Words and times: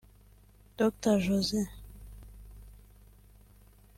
Dr 0.79 1.21
Jose 1.21 1.59